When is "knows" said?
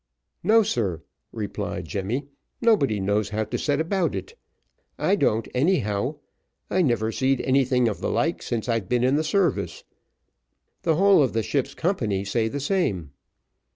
2.99-3.29